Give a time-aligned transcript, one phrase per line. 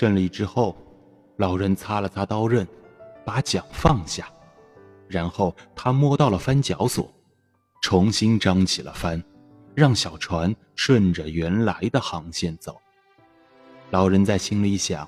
[0.00, 0.74] 胜利之后，
[1.36, 2.66] 老人擦了擦刀刃，
[3.22, 4.32] 把桨放下，
[5.06, 7.12] 然后他摸到了帆脚索，
[7.82, 9.22] 重新张起了帆，
[9.74, 12.80] 让小船顺着原来的航线走。
[13.90, 15.06] 老人在心里想：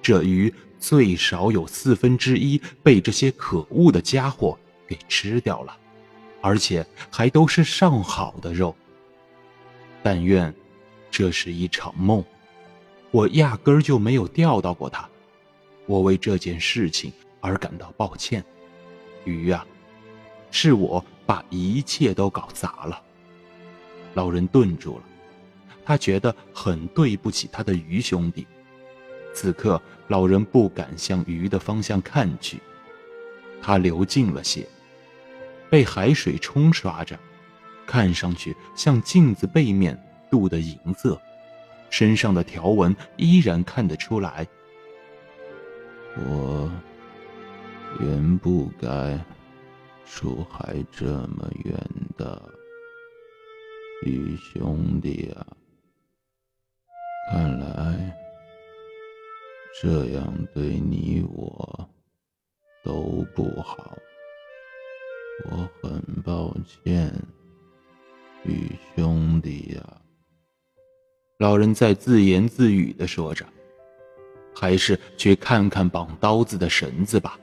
[0.00, 4.58] 这鱼最少有四分之一被这些可恶的家伙
[4.88, 5.76] 给吃掉了，
[6.40, 8.74] 而且还都是上好的肉。
[10.02, 10.54] 但愿
[11.10, 12.24] 这是一场梦，
[13.12, 15.08] 我压根儿就没有钓到过它。
[15.86, 18.44] 我为这件事情而感到抱歉，
[19.24, 19.64] 鱼啊，
[20.50, 23.00] 是我把一切都搞砸了。
[24.14, 25.04] 老人顿住了，
[25.84, 28.46] 他觉得很对不起他的鱼兄弟。
[29.34, 32.58] 此刻，老人不敢向鱼的方向看去，
[33.60, 34.66] 他流尽了血，
[35.68, 37.18] 被海水冲刷着。
[37.84, 40.00] 看上去像镜子背面
[40.30, 41.20] 镀的银色，
[41.92, 44.48] 身上的条纹依然看得出来。
[46.16, 46.72] 我
[48.00, 49.22] 原不该
[50.06, 51.78] 出海这么远
[52.16, 52.42] 的，
[54.06, 55.46] 鱼兄弟啊！
[57.30, 58.16] 看来
[59.80, 61.88] 这样对你我
[62.82, 63.96] 都不好，
[65.44, 67.12] 我很抱歉。
[68.44, 70.01] 与兄弟呀，
[71.42, 73.44] 老人在自言自语的说着
[74.54, 77.36] ：“还是去看看绑刀子的绳子吧，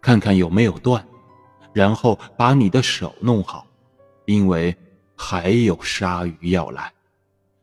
[0.00, 1.04] 看看有没有断，
[1.72, 3.66] 然后把你的手弄好，
[4.26, 4.72] 因为
[5.16, 6.92] 还有鲨鱼要来，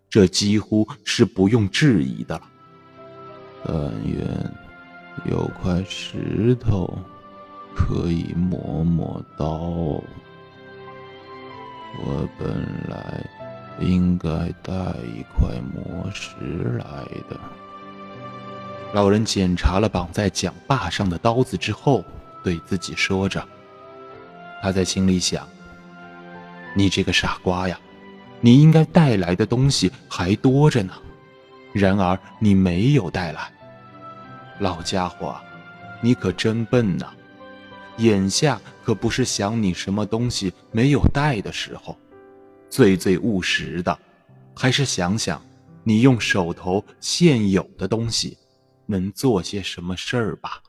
[0.10, 2.42] 这几乎是不用质疑的了。
[3.64, 4.28] 但愿
[5.24, 7.00] 有块石头
[7.74, 9.48] 可以磨磨刀。”
[12.04, 13.26] 我本来
[13.80, 14.30] 应该
[14.62, 14.74] 带
[15.06, 16.36] 一块磨石
[16.78, 17.40] 来的。
[18.94, 22.04] 老人检查了绑在桨把上的刀子之后，
[22.44, 23.44] 对自己说着
[24.62, 25.48] ：“他在心里想，
[26.76, 27.80] 你这个傻瓜呀，
[28.42, 30.94] 你应该带来的东西还多着呢，
[31.74, 33.52] 然而你没有带来。
[34.60, 35.36] 老家伙，
[36.02, 37.08] 你可真笨呐！”
[37.98, 41.96] 眼下可不是想你什么东西没有带的时候，
[42.72, 44.00] 最最务实的，
[44.56, 45.46] 还是想想
[45.84, 48.38] 你用手头现有的东西
[48.86, 50.64] 能做些什么事儿吧。